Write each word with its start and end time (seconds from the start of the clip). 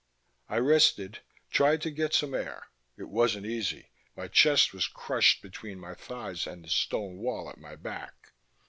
I 0.49 0.57
rested, 0.57 1.19
tried 1.51 1.83
to 1.83 1.91
get 1.91 2.15
some 2.15 2.33
air. 2.33 2.69
It 2.97 3.03
wasn't 3.07 3.45
easy: 3.45 3.91
my 4.17 4.27
chest 4.27 4.73
was 4.73 4.87
crushed 4.87 5.43
between 5.43 5.79
my 5.79 5.93
thighs 5.93 6.47
and 6.47 6.65
the 6.65 6.69
stone 6.69 7.17
wall 7.17 7.47
at 7.51 7.59
my 7.59 7.75
back. 7.75 8.33